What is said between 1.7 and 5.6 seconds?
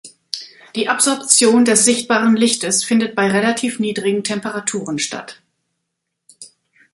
sichtbaren Lichtes findet bei relativ niedrigen Temperaturen statt.